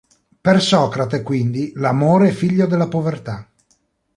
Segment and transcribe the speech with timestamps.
[0.41, 3.47] Per Socrate quindi l'amore è figlio della povertà.